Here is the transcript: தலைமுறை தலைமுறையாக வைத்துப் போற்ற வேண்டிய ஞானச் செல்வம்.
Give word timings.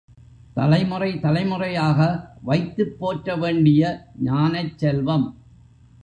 தலைமுறை 0.53 1.19
தலைமுறையாக 1.19 1.99
வைத்துப் 2.41 2.99
போற்ற 2.99 3.35
வேண்டிய 3.35 3.83
ஞானச் 4.23 4.77
செல்வம். 4.77 5.27